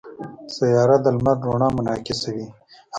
سیاره 0.55 0.97
د 1.03 1.05
لمر 1.15 1.37
رڼا 1.47 1.67
منعکسوي. 1.75 2.47